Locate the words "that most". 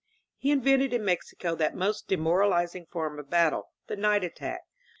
1.53-2.07